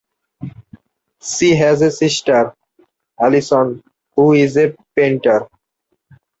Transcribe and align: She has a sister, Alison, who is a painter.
She 1.21 1.55
has 1.57 1.83
a 1.83 1.91
sister, 1.91 2.55
Alison, 3.19 3.83
who 4.15 4.33
is 4.33 4.57
a 4.57 4.75
painter. 4.95 5.47